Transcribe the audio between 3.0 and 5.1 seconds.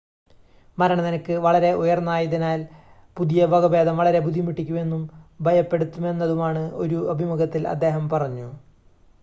പുതിയ വകഭേദം വളരെ ബുദ്ധിമുട്ടിക്കുന്നതും